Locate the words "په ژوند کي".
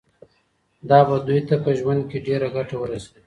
1.63-2.17